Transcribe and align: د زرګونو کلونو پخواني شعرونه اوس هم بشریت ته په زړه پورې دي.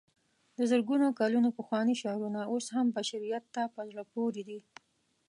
د 0.57 0.59
زرګونو 0.71 1.07
کلونو 1.19 1.49
پخواني 1.59 1.95
شعرونه 2.01 2.41
اوس 2.51 2.65
هم 2.75 2.87
بشریت 2.97 3.43
ته 3.55 3.63
په 3.73 3.81
زړه 3.89 4.03
پورې 4.13 4.41
دي. 4.49 4.59